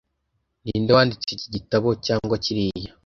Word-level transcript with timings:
Ninde 0.63 0.91
wanditse 0.97 1.27
iki 1.33 1.47
gitabo 1.55 1.87
cyangwa 2.05 2.35
kiriya 2.43 2.91